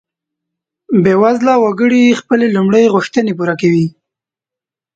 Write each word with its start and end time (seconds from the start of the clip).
بیوزله 1.03 1.53
وګړي 1.63 2.03
خپلې 2.19 2.47
لومړۍ 2.55 2.83
غوښتنې 2.93 3.31
پوره 3.37 3.55
کوي. 3.61 3.87